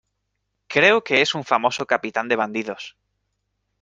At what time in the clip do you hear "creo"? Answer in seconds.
0.65-1.03